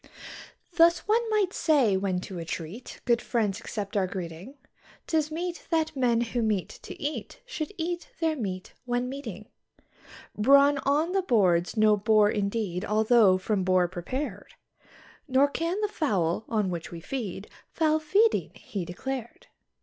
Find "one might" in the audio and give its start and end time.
1.07-1.53